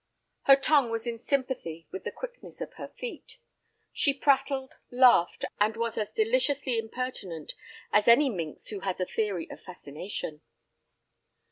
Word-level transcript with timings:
Her 0.45 0.55
tongue 0.55 0.89
was 0.89 1.05
in 1.05 1.19
sympathy 1.19 1.85
with 1.91 2.05
the 2.05 2.11
quickness 2.11 2.59
of 2.59 2.73
her 2.73 2.87
feet. 2.87 3.37
She 3.93 4.15
prattled, 4.15 4.73
laughed, 4.89 5.45
and 5.59 5.77
was 5.77 5.95
as 5.95 6.09
deliciously 6.09 6.79
impertinent 6.79 7.53
as 7.93 8.07
any 8.07 8.27
minx 8.31 8.69
who 8.69 8.79
has 8.79 8.99
a 8.99 9.05
theory 9.05 9.47
of 9.51 9.61
fascination. 9.61 10.41